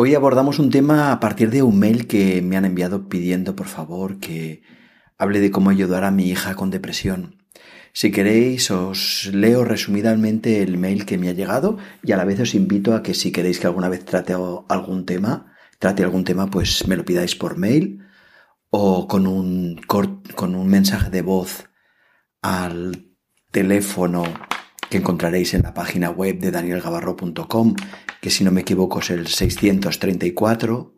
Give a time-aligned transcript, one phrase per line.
[0.00, 3.66] Hoy abordamos un tema a partir de un mail que me han enviado pidiendo por
[3.66, 4.62] favor que
[5.18, 7.42] hable de cómo ayudar a mi hija con depresión.
[7.92, 12.38] Si queréis os leo resumidamente el mail que me ha llegado y a la vez
[12.38, 14.34] os invito a que si queréis que alguna vez trate
[14.68, 18.06] algún tema, trate algún tema, pues me lo pidáis por mail
[18.70, 21.70] o con un, con un mensaje de voz
[22.40, 23.16] al
[23.50, 24.22] teléfono
[24.90, 27.74] que encontraréis en la página web de danielgabarro.com,
[28.20, 30.94] que si no me equivoco es el 634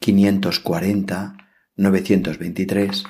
[0.00, 1.36] 540
[1.76, 3.04] 923.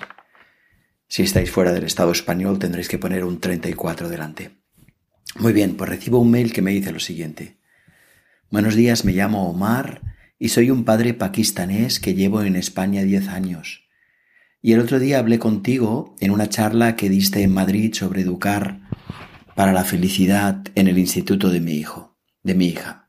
[1.06, 4.62] Si estáis fuera del Estado español tendréis que poner un 34 delante.
[5.38, 7.58] Muy bien, pues recibo un mail que me dice lo siguiente.
[8.50, 10.02] Buenos días, me llamo Omar
[10.38, 13.88] y soy un padre pakistanés que llevo en España 10 años.
[14.62, 18.80] Y el otro día hablé contigo en una charla que diste en Madrid sobre educar
[19.54, 23.08] para la felicidad en el instituto de mi hijo, de mi hija.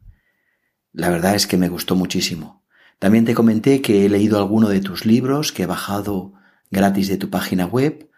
[0.93, 2.63] La verdad es que me gustó muchísimo.
[2.99, 6.33] También te comenté que he leído alguno de tus libros que he bajado
[6.71, 8.09] gratis de tu página web,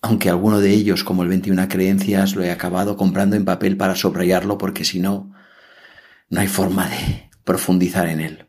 [0.00, 3.96] aunque alguno de ellos, como el 21 creencias, lo he acabado comprando en papel para
[3.96, 5.32] subrayarlo porque si no,
[6.30, 8.48] no hay forma de profundizar en él.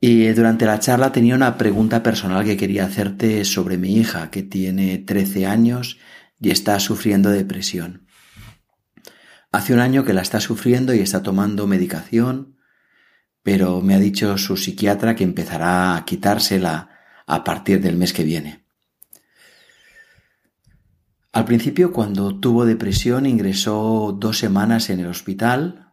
[0.00, 4.42] Y durante la charla tenía una pregunta personal que quería hacerte sobre mi hija, que
[4.42, 5.98] tiene 13 años
[6.40, 8.06] y está sufriendo depresión.
[9.52, 12.56] Hace un año que la está sufriendo y está tomando medicación,
[13.42, 16.90] pero me ha dicho su psiquiatra que empezará a quitársela
[17.26, 18.64] a partir del mes que viene.
[21.32, 25.92] Al principio, cuando tuvo depresión, ingresó dos semanas en el hospital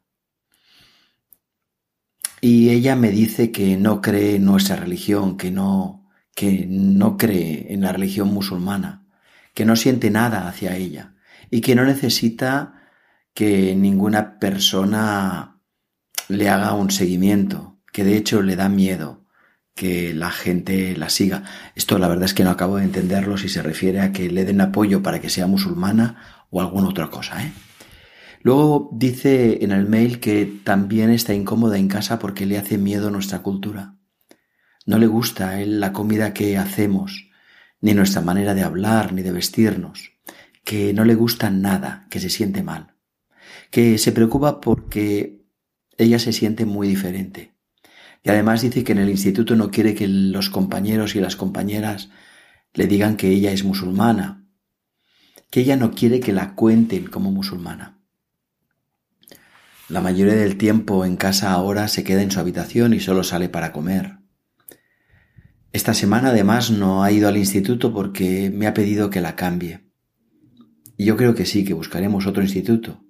[2.42, 7.74] y ella me dice que no cree en nuestra religión, que no, que no cree
[7.74, 9.01] en la religión musulmana
[9.54, 11.16] que no siente nada hacia ella
[11.50, 12.82] y que no necesita
[13.34, 15.62] que ninguna persona
[16.28, 19.22] le haga un seguimiento, que de hecho le da miedo
[19.76, 21.44] que la gente la siga.
[21.76, 24.46] Esto la verdad es que no acabo de entenderlo si se refiere a que le
[24.46, 27.44] den apoyo para que sea musulmana o alguna otra cosa.
[27.44, 27.52] ¿eh?
[28.42, 33.12] Luego dice en el mail que también está incómoda en casa porque le hace miedo
[33.12, 33.96] nuestra cultura.
[34.86, 37.30] No le gusta la comida que hacemos,
[37.82, 40.14] ni nuestra manera de hablar, ni de vestirnos,
[40.64, 42.96] que no le gusta nada, que se siente mal,
[43.72, 45.42] que se preocupa porque
[45.98, 47.56] ella se siente muy diferente.
[48.24, 52.10] Y además dice que en el instituto no quiere que los compañeros y las compañeras
[52.74, 54.46] le digan que ella es musulmana,
[55.50, 58.00] que ella no quiere que la cuenten como musulmana.
[59.90, 63.50] La mayoría del tiempo en casa ahora se queda en su habitación y solo sale
[63.50, 64.21] para comer.
[65.74, 69.82] Esta semana además no ha ido al instituto porque me ha pedido que la cambie.
[70.98, 73.06] Y yo creo que sí, que buscaremos otro instituto.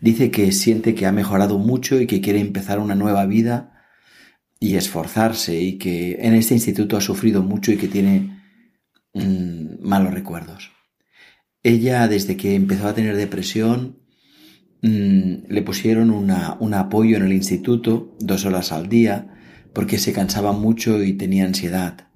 [0.00, 3.72] Dice que siente que ha mejorado mucho y que quiere empezar una nueva vida
[4.60, 8.40] y esforzarse y que en este instituto ha sufrido mucho y que tiene
[9.12, 10.70] mm, malos recuerdos.
[11.62, 13.98] Ella, desde que empezó a tener depresión,
[14.82, 19.32] mm, le pusieron un apoyo en el instituto dos horas al día
[19.76, 22.08] porque se cansaba mucho y tenía ansiedad.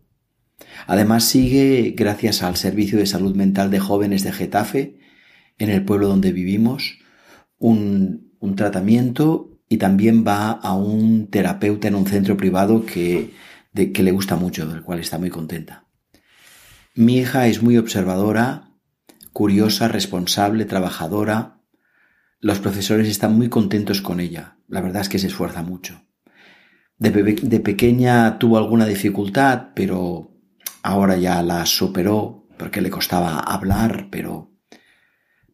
[0.87, 4.99] Además sigue, gracias al Servicio de Salud Mental de Jóvenes de Getafe,
[5.59, 7.01] en el pueblo donde vivimos,
[7.59, 13.35] un, tratamiento y también va a un terapeuta en un centro privado que,
[13.75, 15.85] que le gusta mucho, del cual está muy contenta.
[16.95, 18.71] Mi hija es muy observadora,
[19.35, 21.61] curiosa, responsable, trabajadora.
[22.39, 24.57] Los profesores están muy contentos con ella.
[24.67, 26.01] La verdad es que se esfuerza mucho.
[27.01, 30.37] De, pequeña tuvo alguna dificultad, pero
[30.83, 34.51] ahora ya la superó porque le costaba hablar, pero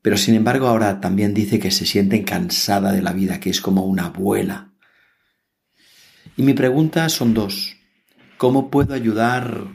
[0.02, 3.60] pero sin embargo ahora también dice que se siente cansada de la vida, que es
[3.60, 4.72] como una abuela.
[6.36, 7.76] Y mi pregunta son dos.
[8.38, 9.68] ¿Cómo puedo ayudar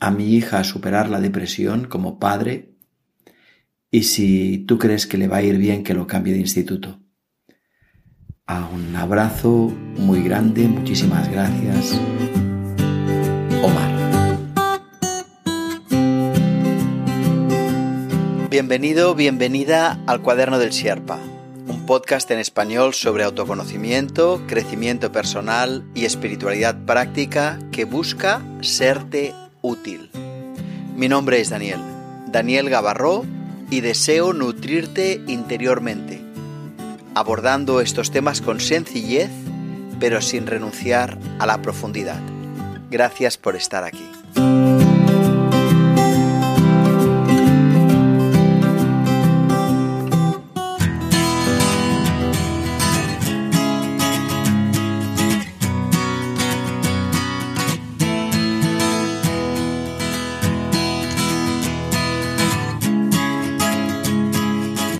[0.00, 2.76] a mi hija a superar la depresión como padre?
[3.90, 7.03] Y si tú crees que le va a ir bien que lo cambie de instituto.
[8.46, 11.98] A un abrazo muy grande, muchísimas gracias.
[13.62, 13.90] Omar.
[18.50, 21.18] Bienvenido, bienvenida al Cuaderno del Sierpa,
[21.68, 29.32] un podcast en español sobre autoconocimiento, crecimiento personal y espiritualidad práctica que busca serte
[29.62, 30.10] útil.
[30.94, 31.80] Mi nombre es Daniel,
[32.26, 33.24] Daniel Gavarró,
[33.70, 36.23] y deseo nutrirte interiormente
[37.14, 39.30] abordando estos temas con sencillez,
[40.00, 42.20] pero sin renunciar a la profundidad.
[42.90, 44.08] Gracias por estar aquí.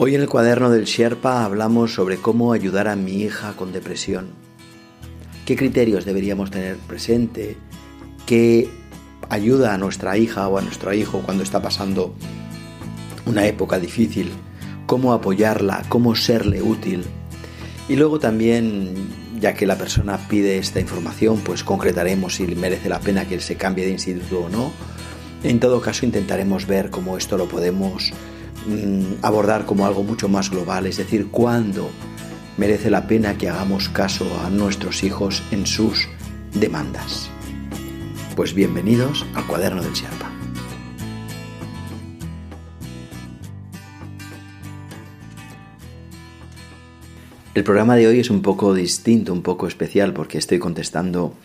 [0.06, 4.26] Hoy en el cuaderno del Sherpa hablamos sobre cómo ayudar a mi hija con depresión.
[5.46, 7.56] ¿Qué criterios deberíamos tener presente?
[8.26, 8.68] ¿Qué
[9.30, 12.14] ayuda a nuestra hija o a nuestro hijo cuando está pasando
[13.24, 14.30] una época difícil?
[14.84, 15.82] ¿Cómo apoyarla?
[15.88, 17.04] ¿Cómo serle útil?
[17.88, 19.08] Y luego también,
[19.40, 23.40] ya que la persona pide esta información, pues concretaremos si merece la pena que él
[23.40, 24.70] se cambie de instituto o no.
[25.42, 28.12] En todo caso, intentaremos ver cómo esto lo podemos
[29.22, 31.90] abordar como algo mucho más global, es decir, cuándo
[32.56, 36.08] merece la pena que hagamos caso a nuestros hijos en sus
[36.54, 37.28] demandas.
[38.36, 40.30] Pues bienvenidos al cuaderno del Sherpa.
[47.54, 51.36] El programa de hoy es un poco distinto, un poco especial, porque estoy contestando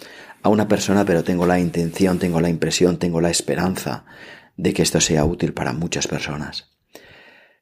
[0.41, 4.05] a una persona, pero tengo la intención, tengo la impresión, tengo la esperanza
[4.57, 6.78] de que esto sea útil para muchas personas.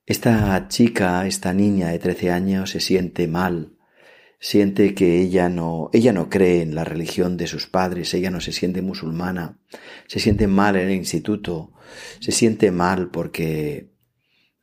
[0.08, 3.76] Esta chica, esta niña de 13 años se siente mal,
[4.40, 8.40] siente que ella no, ella no cree en la religión de sus padres, ella no
[8.40, 9.60] se siente musulmana,
[10.08, 11.74] se siente mal en el instituto,
[12.22, 13.92] se siente mal porque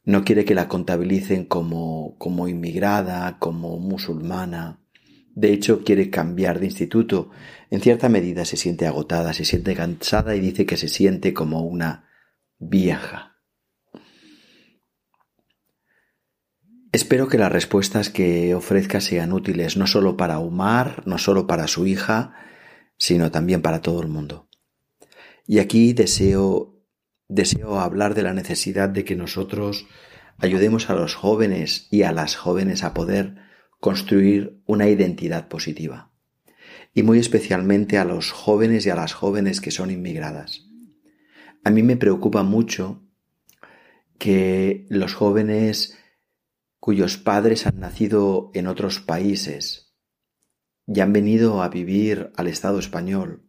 [0.03, 4.81] no quiere que la contabilicen como, como inmigrada, como musulmana.
[5.35, 7.33] De hecho, quiere cambiar de instituto.
[7.69, 11.61] En cierta medida se siente agotada, se siente cansada y dice que se siente como
[11.67, 12.09] una
[12.59, 13.34] vieja.
[16.95, 21.67] Espero que las respuestas que ofrezca sean útiles no solo para Umar, no solo para
[21.67, 22.37] su hija,
[22.97, 24.49] sino también para todo el mundo.
[25.45, 26.87] Y aquí deseo,
[27.27, 29.89] deseo hablar de la necesidad de que nosotros
[30.39, 33.39] ayudemos a los jóvenes y a las jóvenes a poder
[33.81, 36.13] construir una identidad positiva.
[36.95, 40.69] Y muy especialmente a los jóvenes y a las jóvenes que son inmigradas.
[41.65, 43.03] A mí me preocupa mucho
[44.17, 45.99] que los jóvenes
[46.85, 49.95] cuyos padres han nacido en otros países
[50.87, 53.49] y han venido a vivir al Estado español,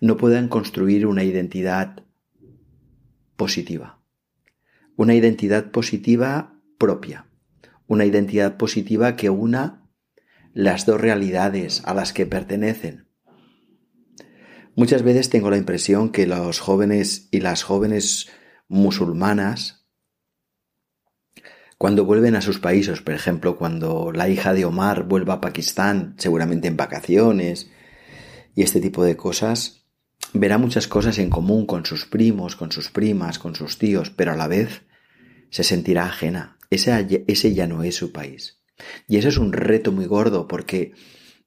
[0.00, 2.06] no puedan construir una identidad
[3.36, 4.02] positiva,
[4.96, 7.26] una identidad positiva propia,
[7.86, 9.90] una identidad positiva que una
[10.54, 13.08] las dos realidades a las que pertenecen.
[14.74, 18.30] Muchas veces tengo la impresión que los jóvenes y las jóvenes
[18.68, 19.81] musulmanas
[21.82, 26.14] cuando vuelven a sus países, por ejemplo, cuando la hija de Omar vuelva a Pakistán,
[26.16, 27.72] seguramente en vacaciones
[28.54, 29.84] y este tipo de cosas,
[30.32, 34.30] verá muchas cosas en común con sus primos, con sus primas, con sus tíos, pero
[34.30, 34.82] a la vez
[35.50, 36.56] se sentirá ajena.
[36.70, 38.62] Ese, ese ya no es su país.
[39.08, 40.92] Y eso es un reto muy gordo porque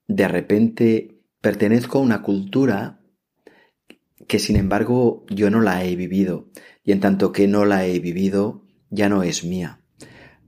[0.06, 3.00] de repente pertenezco a una cultura
[4.28, 6.50] que sin embargo yo no la he vivido
[6.84, 9.80] y en tanto que no la he vivido ya no es mía.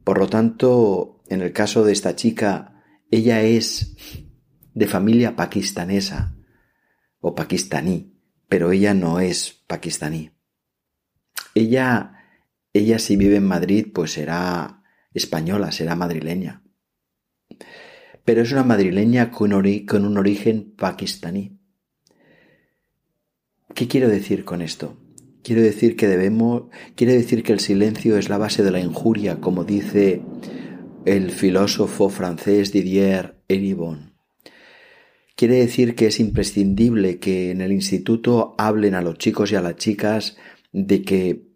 [0.08, 2.82] Por lo tanto, en el caso de esta chica,
[3.12, 3.94] ella es
[4.74, 6.34] de familia pakistanesa
[7.20, 8.18] o pakistaní,
[8.48, 10.32] pero ella no es pakistaní.
[11.56, 12.24] Ella,
[12.72, 14.82] ella si vive en Madrid, pues será
[15.14, 16.64] española, será madrileña.
[18.24, 19.52] Pero es una madrileña con,
[19.86, 21.60] con un origen pakistaní.
[23.76, 24.98] ¿Qué quiero decir con esto?
[25.48, 26.64] Quiero decir que debemos,
[26.96, 30.22] quiere decir que el silencio es la base de la injuria, como dice
[31.06, 34.18] el filósofo francés Didier Eribon.
[35.38, 39.62] Quiere decir que es imprescindible que en el instituto hablen a los chicos y a
[39.62, 40.36] las chicas
[40.74, 41.48] de que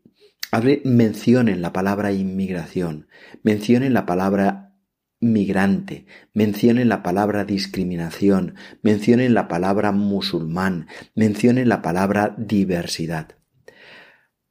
[0.86, 3.10] mencionen la palabra inmigración,
[3.44, 4.74] mencionen la palabra
[5.20, 13.41] migrante, mencionen la palabra discriminación, mencionen la palabra musulmán, mencionen la palabra diversidad.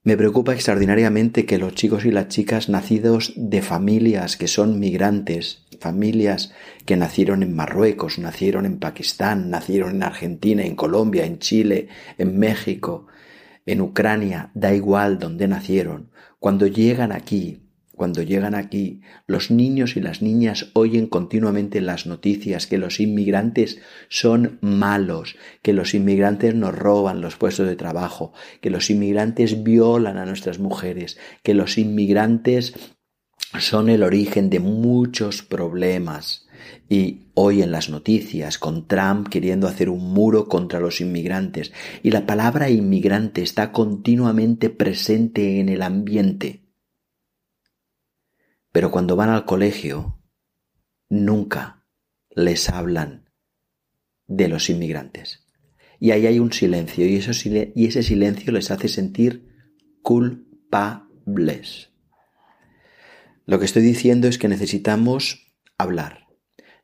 [0.02, 5.66] Me preocupa extraordinariamente que los chicos y las chicas nacidos de familias que son migrantes,
[5.78, 6.54] familias
[6.86, 12.38] que nacieron en Marruecos, nacieron en Pakistán, nacieron en Argentina, en Colombia, en Chile, en
[12.38, 13.08] México,
[13.66, 17.69] en Ucrania, da igual donde nacieron, cuando llegan aquí
[18.00, 23.78] cuando llegan aquí, los niños y las niñas oyen continuamente las noticias que los inmigrantes
[24.08, 30.16] son malos, que los inmigrantes nos roban los puestos de trabajo, que los inmigrantes violan
[30.16, 32.72] a nuestras mujeres, que los inmigrantes
[33.58, 36.48] son el origen de muchos problemas.
[36.88, 41.70] Y hoy en las noticias, con Trump queriendo hacer un muro contra los inmigrantes,
[42.02, 46.69] y la palabra inmigrante está continuamente presente en el ambiente.
[48.72, 50.20] Pero cuando van al colegio,
[51.08, 51.84] nunca
[52.30, 53.30] les hablan
[54.26, 55.46] de los inmigrantes.
[55.98, 57.20] Y ahí hay un silencio y,
[57.74, 59.50] y ese silencio les hace sentir
[60.02, 61.90] culpables.
[63.44, 66.28] Lo que estoy diciendo es que necesitamos hablar,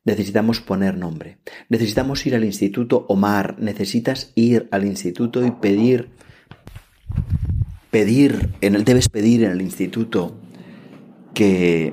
[0.04, 1.38] necesitamos poner nombre,
[1.68, 6.10] necesitamos ir al instituto Omar, necesitas ir al instituto y pedir,
[7.90, 10.40] pedir, en el, debes pedir en el instituto
[11.36, 11.92] que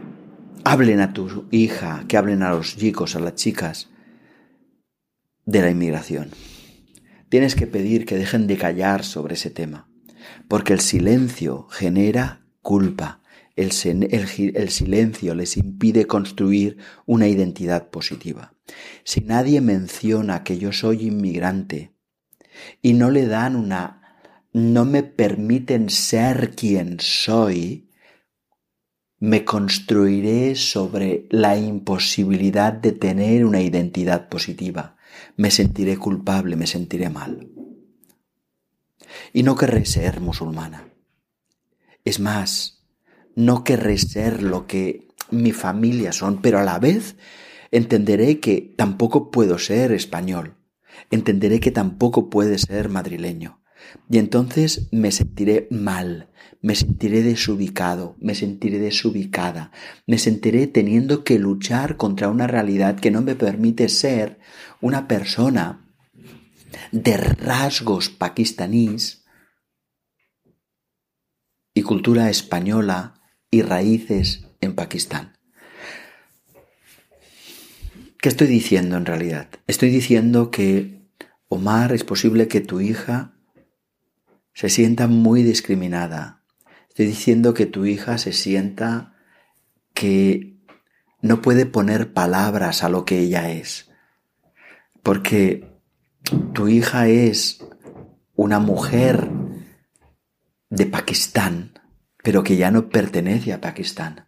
[0.64, 3.90] hablen a tu hija, que hablen a los chicos, a las chicas
[5.46, 6.30] de la inmigración.
[7.28, 9.90] Tienes que pedir que dejen de callar sobre ese tema,
[10.48, 13.22] porque el silencio genera culpa.
[13.58, 13.72] El,
[14.14, 18.54] el, silencio les impide construir una identidad positiva.
[19.04, 21.92] Si nadie menciona que yo soy inmigrante
[22.82, 24.22] y no le dan una,
[24.54, 27.90] no me permiten ser quien soy,
[29.24, 34.98] me construiré sobre la imposibilidad de tener una identidad positiva.
[35.38, 37.48] Me sentiré culpable, me sentiré mal.
[39.32, 40.90] Y no querré ser musulmana.
[42.04, 42.84] Es más,
[43.34, 47.16] no querré ser lo que mi familia son, pero a la vez
[47.72, 50.58] entenderé que tampoco puedo ser español.
[51.12, 53.64] Entenderé que tampoco puede ser madrileño.
[54.10, 56.30] Y entonces me sentiré mal,
[56.64, 59.72] me sentiré desubicado, me sentiré desubicada,
[60.08, 64.40] me sentiré teniendo que luchar contra una realidad que no me permite ser
[64.80, 65.94] una persona
[66.94, 69.26] de rasgos pakistaníes
[71.74, 75.38] y cultura española y raíces en Pakistán.
[78.20, 79.50] ¿Qué estoy diciendo en realidad?
[79.68, 81.10] Estoy diciendo que,
[81.50, 83.38] Omar, es posible que tu hija
[84.54, 86.43] se sienta muy discriminada,
[86.94, 89.16] Estoy diciendo que tu hija se sienta
[89.96, 90.60] que
[91.24, 93.90] no puede poner palabras a lo que ella es.
[95.02, 95.68] Porque
[96.54, 97.66] tu hija es
[98.36, 99.28] una mujer
[100.70, 101.80] de Pakistán,
[102.24, 104.28] pero que ya no pertenece a Pakistán.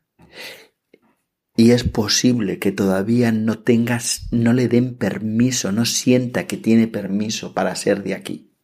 [1.56, 6.88] Y es posible que todavía no tengas, no le den permiso, no sienta que tiene
[6.88, 8.56] permiso para ser de aquí.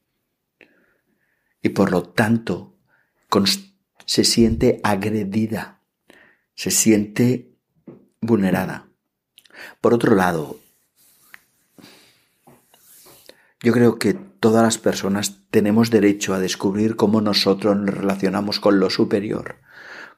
[1.61, 2.79] Y por lo tanto,
[4.05, 5.81] se siente agredida,
[6.55, 7.51] se siente
[8.21, 8.87] vulnerada.
[9.79, 10.59] Por otro lado,
[13.61, 18.79] yo creo que todas las personas tenemos derecho a descubrir cómo nosotros nos relacionamos con
[18.79, 19.57] lo superior,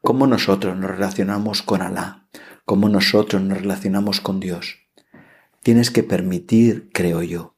[0.01, 2.27] cómo nosotros nos relacionamos con Alá,
[2.65, 4.77] cómo nosotros nos relacionamos con Dios.
[5.61, 7.57] Tienes que permitir, creo yo,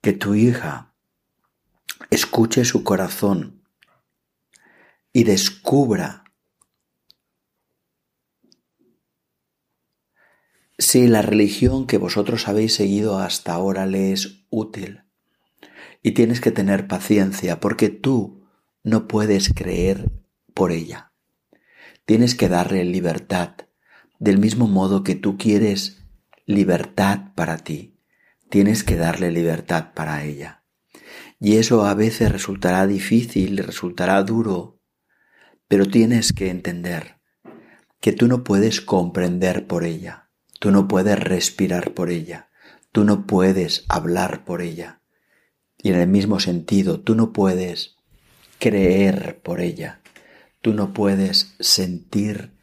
[0.00, 0.94] que tu hija
[2.10, 3.55] escuche su corazón
[5.16, 6.24] y descubra
[10.76, 15.04] si la religión que vosotros habéis seguido hasta ahora le es útil.
[16.02, 18.46] Y tienes que tener paciencia porque tú
[18.82, 20.12] no puedes creer
[20.52, 21.12] por ella.
[22.04, 23.54] Tienes que darle libertad,
[24.18, 26.02] del mismo modo que tú quieres
[26.44, 27.96] libertad para ti.
[28.50, 30.62] Tienes que darle libertad para ella.
[31.40, 34.75] Y eso a veces resultará difícil, resultará duro,
[35.68, 37.16] pero tienes que entender
[38.00, 40.30] que tú no puedes comprender por ella,
[40.60, 42.50] tú no puedes respirar por ella,
[42.92, 45.00] tú no puedes hablar por ella.
[45.78, 47.96] Y en el mismo sentido, tú no puedes
[48.58, 50.00] creer por ella,
[50.60, 52.56] tú no puedes sentir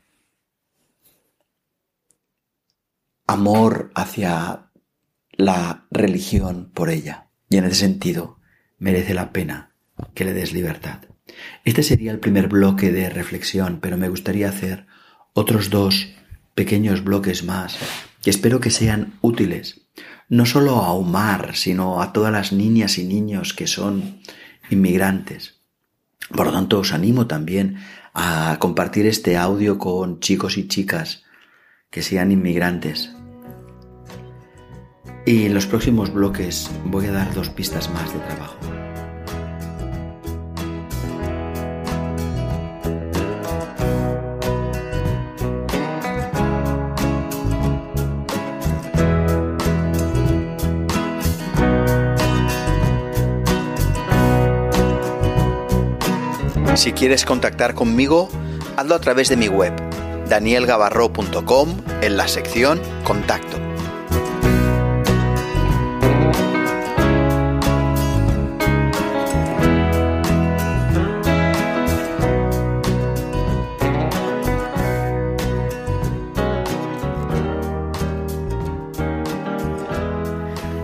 [3.27, 4.71] amor hacia
[5.31, 7.29] la religión por ella.
[7.49, 8.39] Y en ese sentido,
[8.77, 9.75] merece la pena
[10.13, 11.12] que le des libertad.
[11.63, 14.85] Este sería el primer bloque de reflexión, pero me gustaría hacer
[15.33, 16.13] otros dos
[16.55, 17.77] pequeños bloques más
[18.21, 19.81] que espero que sean útiles,
[20.29, 24.21] no solo a Omar, sino a todas las niñas y niños que son
[24.69, 25.61] inmigrantes.
[26.29, 27.77] Por lo tanto, os animo también
[28.13, 31.23] a compartir este audio con chicos y chicas
[31.89, 33.11] que sean inmigrantes.
[35.25, 38.72] Y en los próximos bloques voy a dar dos pistas más de trabajo.
[56.83, 58.27] Si quieres contactar conmigo,
[58.75, 59.71] hazlo a través de mi web,
[60.27, 63.57] danielgavarro.com, en la sección Contacto.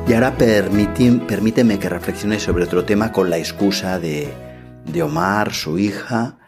[0.08, 4.49] Y ahora permíteme que reflexione sobre otro tema con la excusa de
[4.92, 6.40] de Omar, su hija,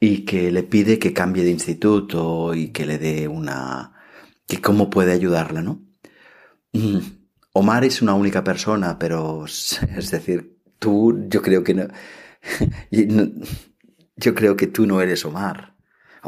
[0.00, 3.92] y que le pide que cambie de instituto y que le dé una...
[4.46, 5.82] que cómo puede ayudarla, ¿no?
[6.72, 6.98] Mm,
[7.52, 11.88] Omar es una única persona, pero es decir, tú yo creo que no,
[14.16, 15.76] yo creo que tú no eres Omar.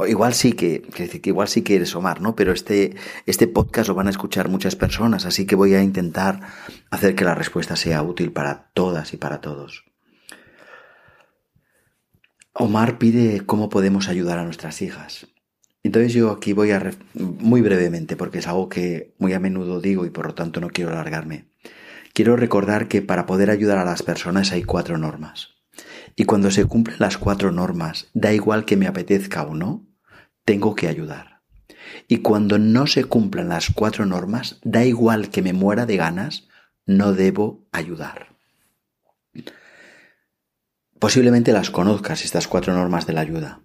[0.09, 0.83] Igual sí que
[1.25, 2.35] igual sí que eres Omar, ¿no?
[2.37, 2.95] Pero este,
[3.27, 6.41] este podcast lo van a escuchar muchas personas, así que voy a intentar
[6.91, 9.90] hacer que la respuesta sea útil para todas y para todos.
[12.53, 15.29] Omar pide cómo podemos ayudar a nuestras hijas.
[15.83, 20.05] Entonces yo aquí voy a, muy brevemente, porque es algo que muy a menudo digo
[20.05, 21.47] y por lo tanto no quiero alargarme.
[22.13, 25.55] Quiero recordar que para poder ayudar a las personas hay cuatro normas.
[26.17, 29.87] Y cuando se cumplen las cuatro normas, da igual que me apetezca o no,
[30.45, 31.41] tengo que ayudar.
[32.09, 36.49] Y cuando no se cumplan las cuatro normas, da igual que me muera de ganas,
[36.85, 38.37] no debo ayudar.
[41.01, 43.63] Posiblemente las conozcas estas cuatro normas de la ayuda,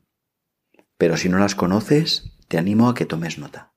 [0.98, 3.74] pero si no las conoces, te animo a que tomes nota.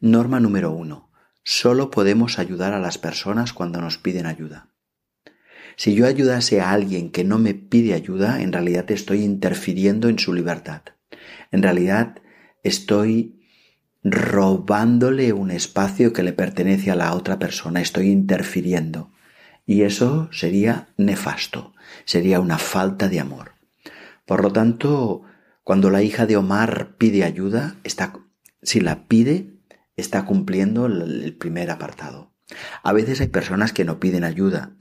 [0.00, 1.12] Norma número uno.
[1.42, 4.70] Solo podemos ayudar a las personas cuando nos piden ayuda.
[5.76, 10.18] Si yo ayudase a alguien que no me pide ayuda, en realidad estoy interfiriendo en
[10.18, 10.84] su libertad.
[11.50, 12.22] En realidad
[12.62, 13.42] estoy
[14.02, 19.12] robándole un espacio que le pertenece a la otra persona, estoy interfiriendo.
[19.66, 21.73] Y eso sería nefasto,
[22.04, 23.52] sería una falta de amor.
[24.26, 25.22] Por lo tanto,
[25.62, 28.14] cuando la hija de Omar pide ayuda, está,
[28.62, 29.58] si la pide,
[29.96, 32.34] está cumpliendo el primer apartado.
[32.82, 34.76] A veces hay personas que no piden ayuda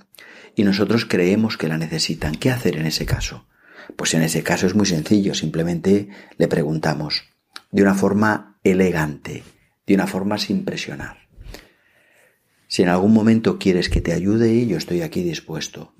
[0.55, 2.36] y nosotros creemos que la necesitan.
[2.36, 3.48] ¿Qué hacer en ese caso?
[3.96, 7.24] Pues en ese caso es muy sencillo, simplemente le preguntamos
[7.72, 9.43] de una forma elegante,
[9.86, 11.27] de una forma sin presionar.
[12.67, 15.93] Si en algún momento quieres que te ayude, yo estoy aquí dispuesto.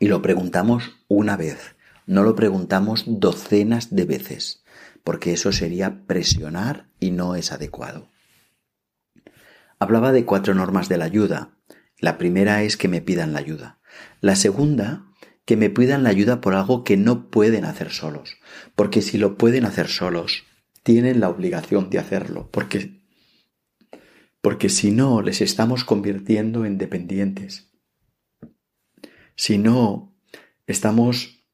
[0.00, 4.64] Y lo preguntamos una vez, no lo preguntamos docenas de veces,
[5.04, 8.08] porque eso sería presionar y no es adecuado.
[9.78, 11.50] Hablaba de cuatro normas de la ayuda.
[11.98, 13.78] La primera es que me pidan la ayuda.
[14.20, 15.04] La segunda,
[15.44, 18.38] que me pidan la ayuda por algo que no pueden hacer solos,
[18.74, 20.44] porque si lo pueden hacer solos,
[20.82, 22.98] tienen la obligación de hacerlo, porque
[24.40, 27.69] porque si no les estamos convirtiendo en dependientes.
[29.40, 30.14] Si no,
[30.66, 31.46] estamos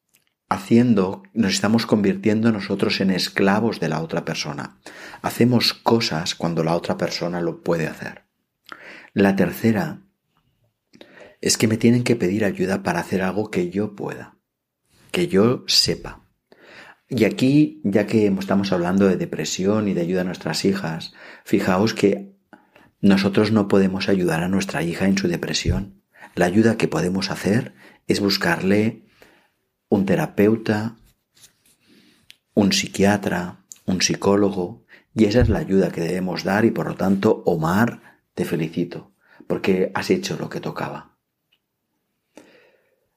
[0.49, 4.81] haciendo, nos estamos convirtiendo nosotros en esclavos de la otra persona.
[5.23, 8.25] Hacemos cosas cuando la otra persona lo puede hacer.
[9.15, 10.03] La tercera
[11.41, 14.37] es que me tienen que pedir ayuda para hacer algo que yo pueda,
[15.13, 16.27] que yo sepa.
[17.09, 21.13] Y aquí, ya que estamos hablando de depresión y de ayuda a nuestras hijas,
[21.45, 22.35] fijaos que
[23.01, 26.03] nosotros no podemos ayudar a nuestra hija en su depresión.
[26.37, 27.73] La ayuda que podemos hacer
[28.07, 29.03] es buscarle
[29.89, 30.97] un terapeuta,
[32.53, 36.95] un psiquiatra, un psicólogo, y esa es la ayuda que debemos dar y por lo
[36.95, 39.13] tanto, Omar, te felicito,
[39.47, 41.17] porque has hecho lo que tocaba.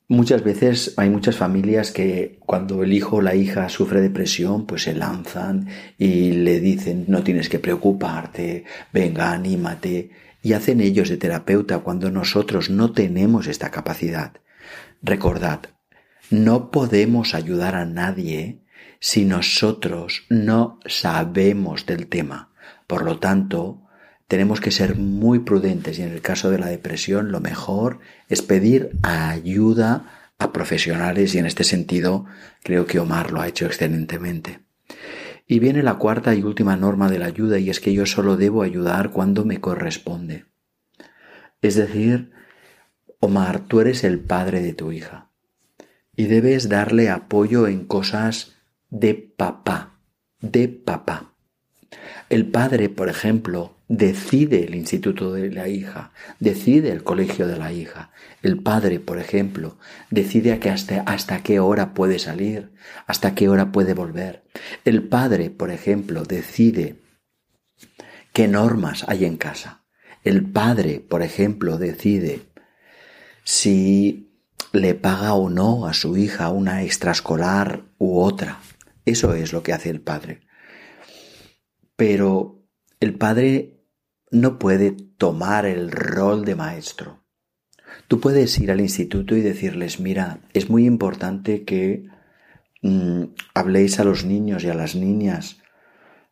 [0.07, 4.83] Muchas veces hay muchas familias que cuando el hijo o la hija sufre depresión, pues
[4.83, 10.09] se lanzan y le dicen no tienes que preocuparte, venga, anímate,
[10.41, 14.33] y hacen ellos de terapeuta cuando nosotros no tenemos esta capacidad.
[15.01, 15.61] Recordad,
[16.29, 18.61] no podemos ayudar a nadie
[18.99, 22.51] si nosotros no sabemos del tema.
[22.87, 23.81] Por lo tanto,
[24.27, 28.41] tenemos que ser muy prudentes y en el caso de la depresión lo mejor es
[28.41, 32.25] pedir ayuda a profesionales y en este sentido
[32.63, 34.59] creo que Omar lo ha hecho excelentemente.
[35.51, 38.37] Y viene la cuarta y última norma de la ayuda y es que yo solo
[38.37, 40.45] debo ayudar cuando me corresponde.
[41.63, 42.31] Es decir,
[43.19, 45.31] Omar, tú eres el padre de tu hija
[46.15, 48.57] y debes darle apoyo en cosas
[48.91, 49.99] de papá,
[50.39, 51.33] de papá.
[52.29, 57.73] El padre, por ejemplo, decide el instituto de la hija, decide el colegio de la
[57.73, 58.11] hija.
[58.43, 59.77] El padre, por ejemplo,
[60.11, 62.71] decide hasta, hasta qué hora puede salir,
[63.07, 64.43] hasta qué hora puede volver.
[64.85, 67.01] El padre, por ejemplo, decide
[68.31, 69.83] qué normas hay en casa.
[70.23, 72.41] El padre, por ejemplo, decide
[73.43, 74.31] si
[74.71, 78.59] le paga o no a su hija una extraescolar u otra.
[79.05, 80.41] Eso es lo que hace el padre.
[81.95, 82.67] Pero
[82.99, 83.78] el padre
[84.31, 87.23] no puede tomar el rol de maestro.
[88.07, 92.05] Tú puedes ir al instituto y decirles, mira, es muy importante que
[92.81, 95.57] mm, habléis a los niños y a las niñas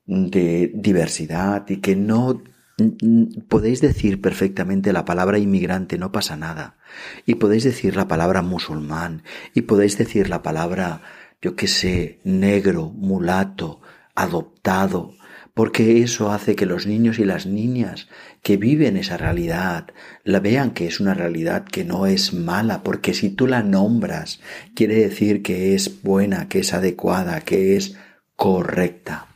[0.06, 2.42] de diversidad y que no
[2.78, 6.78] mm, podéis decir perfectamente la palabra inmigrante, no pasa nada.
[7.26, 11.02] Y podéis decir la palabra musulmán y podéis decir la palabra
[11.42, 13.82] yo qué sé, negro, mulato,
[14.16, 15.14] adoptado,
[15.58, 18.08] porque eso hace que los niños y las niñas
[18.44, 19.88] que viven esa realidad
[20.24, 24.40] la vean que es una realidad que no es mala, porque si tú la nombras,
[24.76, 27.98] quiere decir que es buena, que es adecuada, que es
[28.36, 29.30] correcta.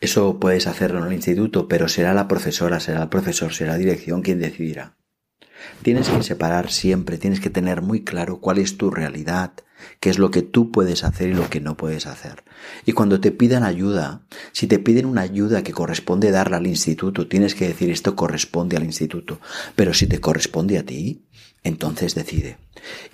[0.00, 3.78] Eso puedes hacerlo en el instituto, pero será la profesora, será el profesor, será la
[3.78, 4.96] dirección quien decidirá.
[5.82, 9.52] Tienes que separar siempre, tienes que tener muy claro cuál es tu realidad,
[10.00, 12.44] qué es lo que tú puedes hacer y lo que no puedes hacer.
[12.84, 17.28] Y cuando te pidan ayuda, si te piden una ayuda que corresponde darla al instituto,
[17.28, 19.40] tienes que decir esto corresponde al instituto.
[19.74, 21.26] Pero si te corresponde a ti,
[21.62, 22.58] entonces decide.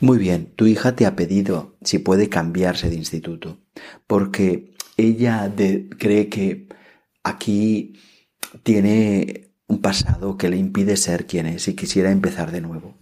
[0.00, 3.60] Muy bien, tu hija te ha pedido si puede cambiarse de instituto,
[4.06, 5.50] porque ella
[5.98, 6.68] cree que
[7.22, 7.94] aquí
[8.62, 13.01] tiene un pasado que le impide ser quien es y quisiera empezar de nuevo.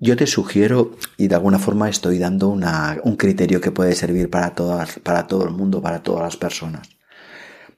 [0.00, 4.54] Yo te sugiero, y de alguna forma estoy dando un criterio que puede servir para,
[4.54, 6.88] todas, para todo el mundo, para todas las personas.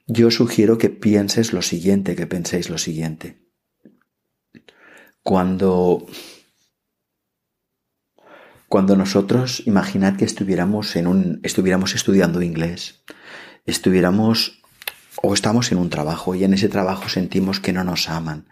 [0.05, 3.41] Yo sugiero que pienses lo siguiente, que penséis lo siguiente.
[5.23, 6.05] Cuando,
[8.67, 13.03] cuando nosotros, imaginad que estuviéramos, en un, estuviéramos estudiando inglés,
[13.65, 14.60] estuviéramos
[15.21, 18.47] o estamos en un trabajo y en ese trabajo sentimos que no nos aman,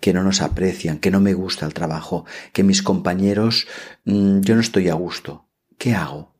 [0.00, 3.66] que no nos aprecian, que no me gusta el trabajo, que mis compañeros
[4.04, 5.48] mm, yo no estoy a gusto.
[5.78, 6.34] ¿Qué hago?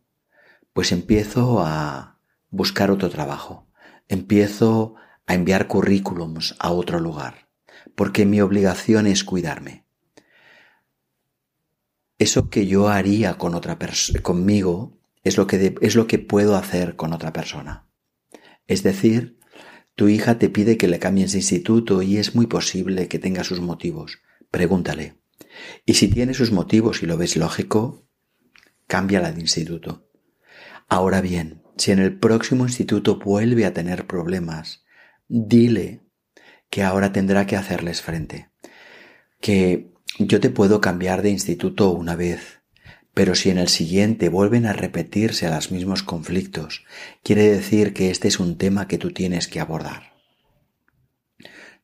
[0.72, 2.18] Pues empiezo a
[2.50, 3.68] buscar otro trabajo.
[4.08, 4.94] Empiezo
[5.26, 7.48] a enviar currículums a otro lugar,
[7.94, 9.84] porque mi obligación es cuidarme.
[12.18, 13.78] Eso que yo haría con otra
[14.22, 17.86] conmigo es lo que es lo que puedo hacer con otra persona.
[18.66, 19.38] Es decir,
[19.94, 23.44] tu hija te pide que le cambies de instituto y es muy posible que tenga
[23.44, 24.18] sus motivos.
[24.50, 25.18] Pregúntale.
[25.86, 28.06] Y si tiene sus motivos y lo ves lógico,
[28.86, 30.08] cámbiala de instituto.
[30.88, 34.84] Ahora bien, si en el próximo instituto vuelve a tener problemas,
[35.28, 36.02] dile
[36.70, 38.50] que ahora tendrá que hacerles frente.
[39.40, 42.60] Que yo te puedo cambiar de instituto una vez,
[43.14, 46.84] pero si en el siguiente vuelven a repetirse los mismos conflictos,
[47.22, 50.12] quiere decir que este es un tema que tú tienes que abordar.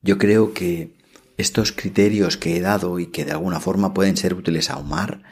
[0.03, 0.99] Yo creo que
[1.37, 5.23] estos criterios que he dado y que de alguna forma pueden ser útiles a Omar,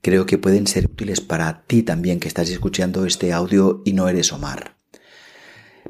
[0.00, 4.08] creo que pueden ser útiles para ti también que estás escuchando este audio y no
[4.08, 4.76] eres Omar.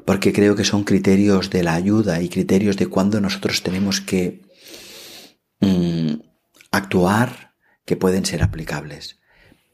[0.05, 4.41] Porque creo que son criterios de la ayuda y criterios de cuando nosotros tenemos que
[5.59, 6.13] mm,
[6.71, 7.53] actuar
[7.85, 9.18] que pueden ser aplicables.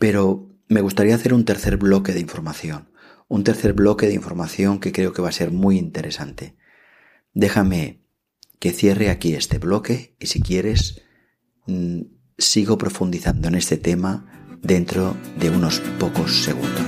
[0.06, 2.92] Pero me gustaría hacer un tercer bloque de información,
[3.28, 6.56] un tercer bloque de información que creo que va a ser muy interesante.
[7.34, 8.04] Déjame
[8.60, 11.02] que cierre aquí este bloque y si quieres
[11.66, 12.02] mm,
[12.38, 16.86] sigo profundizando en este tema dentro de unos pocos segundos.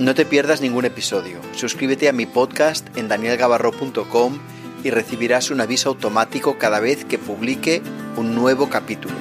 [0.00, 1.40] No te pierdas ningún episodio.
[1.54, 4.38] Suscríbete a mi podcast en danielgavarro.com
[4.84, 7.80] y recibirás un aviso automático cada vez que publique
[8.16, 9.14] un nuevo capítulo.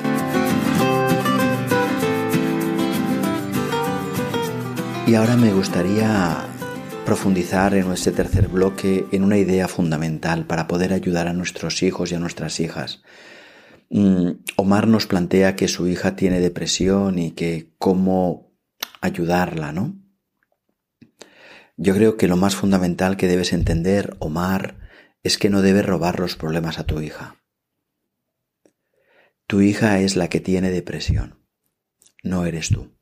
[5.06, 6.46] Y ahora me gustaría
[7.06, 12.12] profundizar en nuestro tercer bloque en una idea fundamental para poder ayudar a nuestros hijos
[12.12, 13.02] y a nuestras hijas.
[13.90, 18.52] Mm, Omar nos plantea que su hija tiene depresión y que cómo
[19.00, 19.96] ayudarla, ¿no?
[21.78, 24.76] Yo creo que lo más fundamental que debes entender, Omar,
[25.24, 27.38] es que no debes robar los problemas a tu hija.
[29.48, 31.40] Tu hija es la que tiene depresión,
[32.22, 32.98] no eres tú.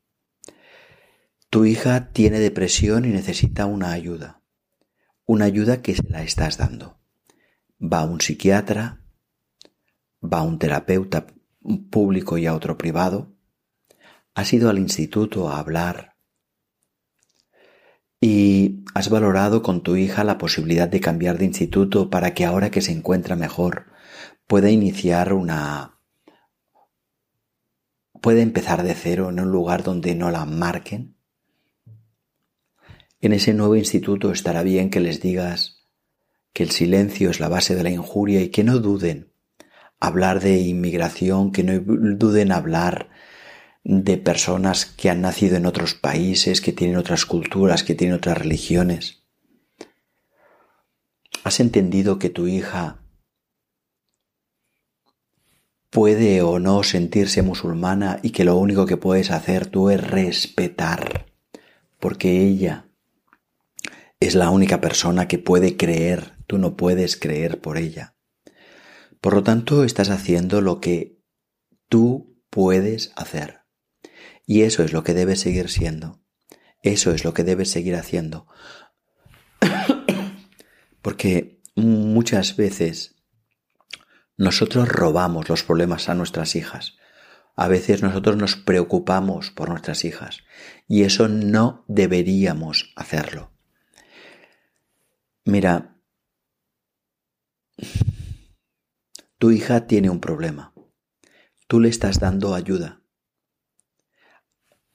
[1.50, 4.42] Tu hija tiene depresión y necesita una ayuda,
[5.24, 7.00] una ayuda que se la estás dando.
[7.82, 9.00] Va a un psiquiatra,
[10.22, 11.26] va a un terapeuta
[11.90, 13.34] público y a otro privado,
[14.34, 16.14] has ido al instituto a hablar
[18.20, 22.70] y has valorado con tu hija la posibilidad de cambiar de instituto para que ahora
[22.70, 23.86] que se encuentra mejor
[24.46, 25.95] pueda iniciar una
[28.20, 31.16] puede empezar de cero en un lugar donde no la marquen?
[33.20, 35.86] En ese nuevo instituto estará bien que les digas
[36.52, 39.32] que el silencio es la base de la injuria y que no duden
[40.00, 43.10] hablar de inmigración, que no duden hablar
[43.84, 48.38] de personas que han nacido en otros países, que tienen otras culturas, que tienen otras
[48.38, 49.22] religiones.
[51.44, 53.05] ¿Has entendido que tu hija
[55.96, 61.32] puede o no sentirse musulmana y que lo único que puedes hacer tú es respetar,
[61.98, 62.90] porque ella
[64.20, 68.14] es la única persona que puede creer, tú no puedes creer por ella.
[69.22, 71.18] Por lo tanto, estás haciendo lo que
[71.88, 73.60] tú puedes hacer.
[74.44, 76.20] Y eso es lo que debes seguir siendo.
[76.82, 78.46] Eso es lo que debes seguir haciendo.
[81.00, 83.15] Porque muchas veces
[84.36, 86.96] nosotros robamos los problemas a nuestras hijas.
[87.54, 90.44] A veces nosotros nos preocupamos por nuestras hijas
[90.86, 93.52] y eso no deberíamos hacerlo.
[95.44, 95.96] Mira,
[99.38, 100.74] tu hija tiene un problema.
[101.66, 103.02] Tú le estás dando ayuda.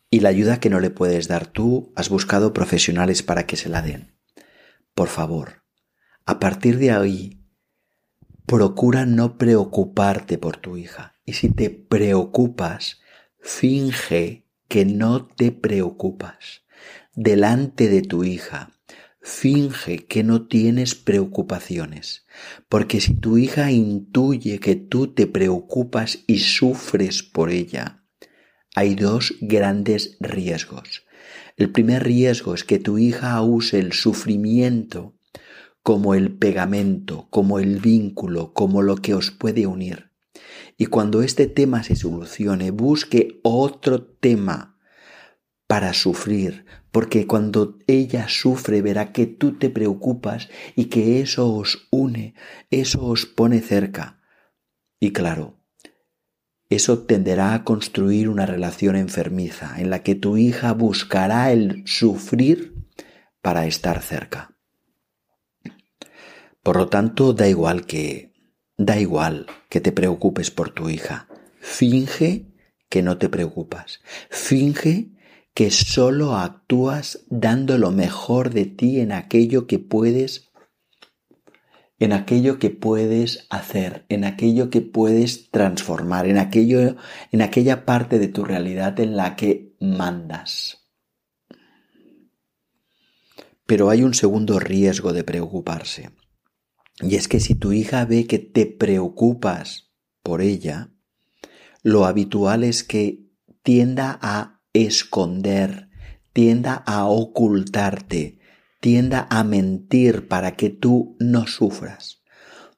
[0.09, 3.69] Y la ayuda que no le puedes dar tú, has buscado profesionales para que se
[3.69, 4.19] la den.
[4.93, 5.63] Por favor,
[6.25, 7.40] a partir de ahí,
[8.51, 11.15] procura no preocuparte por tu hija.
[11.25, 12.99] Y si te preocupas,
[13.39, 16.63] finge que no te preocupas.
[17.15, 18.73] Delante de tu hija,
[19.21, 22.25] finge que no tienes preocupaciones.
[22.67, 28.03] Porque si tu hija intuye que tú te preocupas y sufres por ella,
[28.75, 31.05] hay dos grandes riesgos.
[31.55, 35.15] El primer riesgo es que tu hija use el sufrimiento
[35.83, 40.11] como el pegamento, como el vínculo, como lo que os puede unir.
[40.77, 44.79] Y cuando este tema se solucione, busque otro tema
[45.67, 51.87] para sufrir, porque cuando ella sufre verá que tú te preocupas y que eso os
[51.91, 52.35] une,
[52.69, 54.21] eso os pone cerca.
[54.99, 55.61] Y claro,
[56.69, 62.73] eso tenderá a construir una relación enfermiza en la que tu hija buscará el sufrir
[63.41, 64.57] para estar cerca.
[66.63, 68.31] Por lo tanto, da igual que
[68.77, 71.27] da igual que te preocupes por tu hija.
[71.59, 72.47] Finge
[72.89, 74.01] que no te preocupas.
[74.29, 75.11] Finge
[75.53, 80.51] que solo actúas dando lo mejor de ti en aquello que puedes
[81.99, 86.95] en aquello que puedes hacer, en aquello que puedes transformar, en aquello,
[87.31, 90.89] en aquella parte de tu realidad en la que mandas.
[93.67, 96.09] Pero hay un segundo riesgo de preocuparse.
[96.99, 100.91] Y es que si tu hija ve que te preocupas por ella,
[101.83, 103.25] lo habitual es que
[103.63, 105.89] tienda a esconder,
[106.33, 108.39] tienda a ocultarte,
[108.79, 112.21] tienda a mentir para que tú no sufras.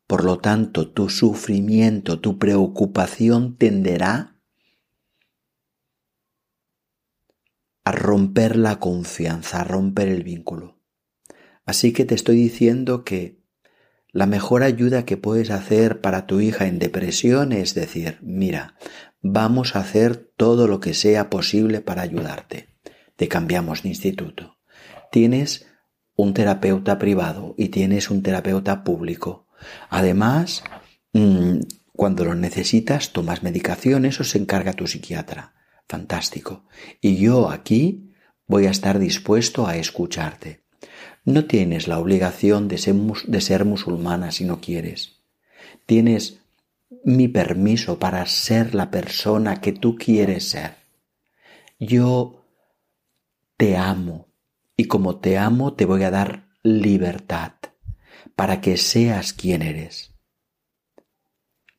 [0.07, 4.39] Por lo tanto, tu sufrimiento, tu preocupación tenderá
[7.85, 10.79] a romper la confianza, a romper el vínculo.
[11.65, 13.42] Así que te estoy diciendo que
[14.13, 18.75] la mejor ayuda que puedes hacer para tu hija en depresión es decir, mira,
[19.21, 22.69] vamos a hacer todo lo que sea posible para ayudarte.
[23.15, 24.59] Te cambiamos de instituto.
[25.11, 25.65] Tienes
[26.15, 29.47] un terapeuta privado y tienes un terapeuta público.
[29.89, 30.63] Además,
[31.13, 31.61] mm,
[31.93, 35.55] cuando lo necesitas, tomas medicaciones o se encarga tu psiquiatra.
[35.87, 36.65] Fantástico.
[37.01, 38.13] Y yo aquí
[38.45, 40.62] voy a estar dispuesto a escucharte.
[41.25, 45.21] No tienes la obligación de ser, musulmana si no quieres.
[45.85, 46.39] Tienes
[47.05, 50.75] mi permiso para ser la persona que tú quieres ser.
[51.79, 52.45] Yo
[53.55, 54.27] te amo
[54.75, 57.53] y como te amo te voy a dar libertad
[58.35, 60.11] para que seas quien eres.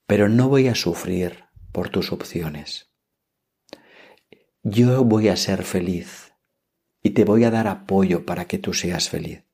[0.06, 2.88] Pero no voy a sufrir por tus opciones.
[4.62, 6.23] Yo voy a ser feliz
[7.04, 9.44] y te voy a dar apoyo para que tú seas feliz.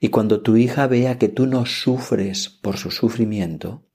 [0.00, 3.86] Y cuando tu hija vea que tú no sufres por su sufrimiento,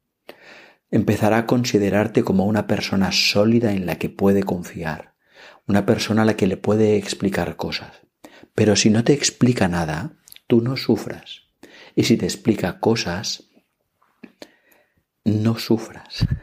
[0.92, 5.16] empezará a considerarte como una persona sólida en la que puede confiar,
[5.68, 8.02] una persona a la que le puede explicar cosas.
[8.54, 11.48] Pero si no te explica nada, tú no sufras.
[11.96, 13.50] Y si te explica cosas,
[15.26, 16.26] no sufras.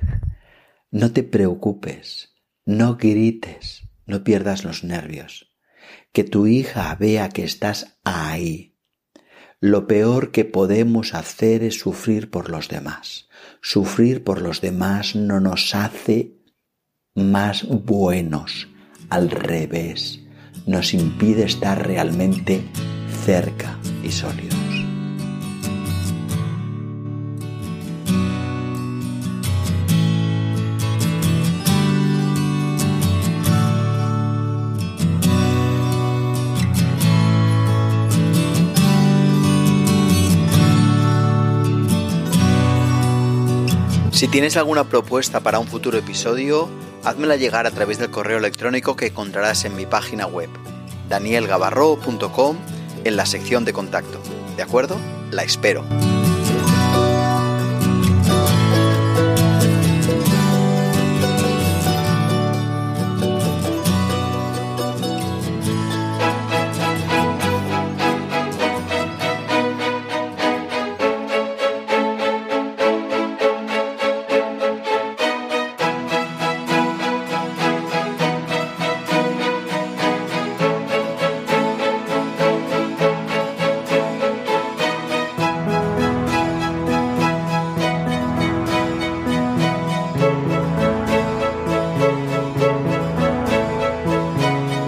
[0.92, 5.55] No te preocupes, no grites, no pierdas los nervios.
[6.16, 8.74] Que tu hija vea que estás ahí.
[9.60, 13.28] Lo peor que podemos hacer es sufrir por los demás.
[13.60, 16.38] Sufrir por los demás no nos hace
[17.14, 18.66] más buenos,
[19.10, 20.20] al revés
[20.66, 22.62] nos impide estar realmente
[23.26, 24.65] cerca y sólidos.
[44.16, 46.70] Si tienes alguna propuesta para un futuro episodio,
[47.04, 50.48] házmela llegar a través del correo electrónico que encontrarás en mi página web,
[51.10, 52.56] danielgavarro.com,
[53.04, 54.18] en la sección de contacto.
[54.56, 54.96] ¿De acuerdo?
[55.30, 55.84] La espero.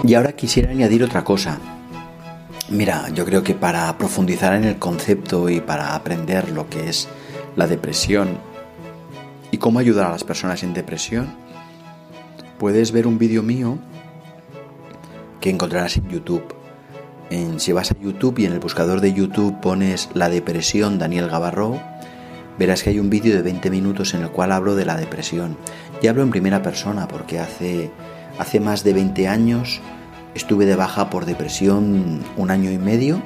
[0.09, 1.59] Y ahora quisiera añadir otra cosa.
[2.67, 7.07] Mira, yo creo que para profundizar en el concepto y para aprender lo que es
[7.55, 8.39] la depresión
[9.51, 11.35] y cómo ayudar a las personas en depresión,
[12.57, 13.77] puedes ver un vídeo mío
[15.41, 16.55] que encontrarás en YouTube.
[17.57, 21.79] Si vas a YouTube y en el buscador de YouTube pones la depresión Daniel Gavarro,
[22.57, 25.55] verás que hay un vídeo de 20 minutos en el cual hablo de la depresión.
[26.01, 27.91] Y hablo en primera persona porque hace,
[28.39, 29.79] hace más de 20 años
[30.35, 33.21] Estuve de baja por depresión un año y medio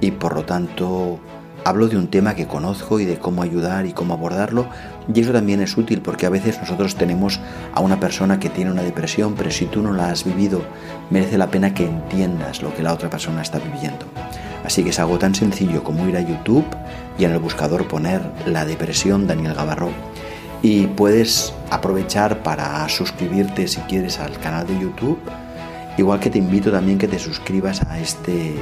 [0.00, 1.20] y por lo tanto
[1.64, 4.66] hablo de un tema que conozco y de cómo ayudar y cómo abordarlo
[5.12, 7.40] y eso también es útil porque a veces nosotros tenemos
[7.72, 10.60] a una persona que tiene una depresión pero si tú no la has vivido
[11.10, 14.06] merece la pena que entiendas lo que la otra persona está viviendo.
[14.64, 16.64] Así que es algo tan sencillo como ir a YouTube
[17.18, 19.90] y en el buscador poner la depresión Daniel Gavarro
[20.62, 25.18] y puedes aprovechar para suscribirte si quieres al canal de YouTube
[25.96, 28.54] Igual que te invito también que te suscribas a este,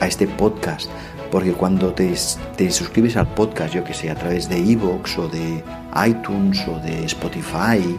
[0.00, 0.90] a este podcast,
[1.30, 2.14] porque cuando te,
[2.56, 5.62] te suscribes al podcast, yo que sé, a través de Evox o de
[6.06, 7.98] iTunes o de Spotify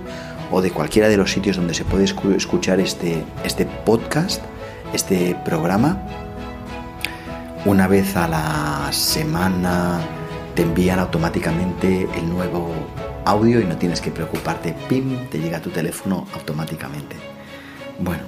[0.52, 4.42] o de cualquiera de los sitios donde se puede escuchar este, este podcast,
[4.94, 6.02] este programa,
[7.66, 10.00] una vez a la semana
[10.54, 12.72] te envían automáticamente el nuevo
[13.26, 17.16] audio y no tienes que preocuparte, pim, te llega a tu teléfono automáticamente.
[18.00, 18.24] Bueno,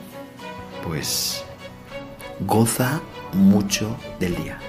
[0.84, 1.44] pues
[2.40, 3.02] goza
[3.34, 4.60] mucho del día.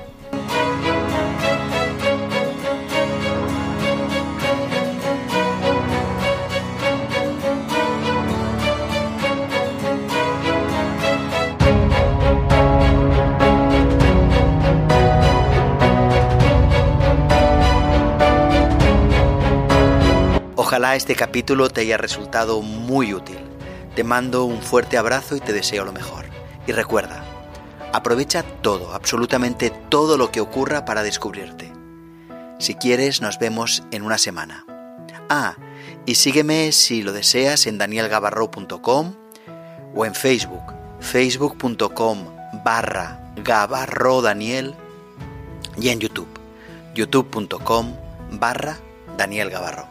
[20.69, 23.39] Ojalá este capítulo te haya resultado muy útil.
[23.99, 26.27] Te mando un fuerte abrazo y te deseo lo mejor.
[26.69, 27.25] Y recuerda,
[27.93, 31.73] aprovecha todo, absolutamente todo lo que ocurra para descubrirte.
[32.61, 34.65] Si quieres, nos vemos en una semana.
[35.29, 35.57] Ah,
[36.07, 39.17] y sígueme si lo deseas en danielgabarro.com
[39.97, 42.19] o en Facebook, facebook.com
[42.65, 44.77] barra Gabarro Daniel
[45.77, 46.29] y en YouTube,
[46.95, 47.97] youtube.com
[48.31, 48.79] barra
[49.17, 49.89] Daniel Gabarro.